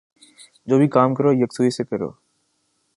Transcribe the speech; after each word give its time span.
جو 0.67 0.77
بھی 0.77 0.87
کام 0.87 1.15
کرو 1.15 1.31
یکسوئی 1.33 1.69
سے 1.77 1.83
کرو 1.83 2.09